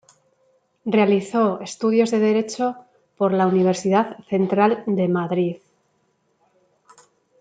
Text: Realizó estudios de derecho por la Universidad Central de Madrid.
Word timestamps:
Realizó 0.83 1.59
estudios 1.61 2.09
de 2.09 2.17
derecho 2.17 2.75
por 3.17 3.33
la 3.33 3.45
Universidad 3.45 4.17
Central 4.27 4.81
de 4.87 5.07
Madrid. 5.07 5.57